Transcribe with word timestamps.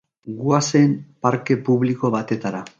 Goazen 0.37 0.95
parke 1.27 1.59
publiko 1.69 2.15
batetara 2.19 2.67